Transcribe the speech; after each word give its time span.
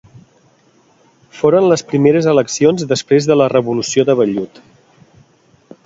Foren 1.41 1.67
les 1.73 1.83
primeres 1.91 2.31
eleccions 2.33 2.89
després 2.95 3.31
de 3.33 3.39
la 3.43 3.51
Revolució 3.57 4.07
de 4.09 4.21
Vellut. 4.23 4.63